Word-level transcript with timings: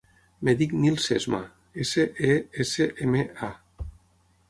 Em 0.45 0.49
dic 0.61 0.73
Nil 0.85 0.97
Sesma: 1.03 1.43
essa, 1.85 2.09
e, 2.31 2.41
essa, 2.67 2.91
ema, 3.09 3.25
a. 3.51 3.55